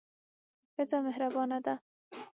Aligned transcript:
ښځه 0.73 0.97
مهربانه 1.05 1.59
ده. 1.65 1.75